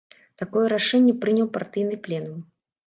[0.41, 2.39] Такое рашэнне прыняў партыйны пленум.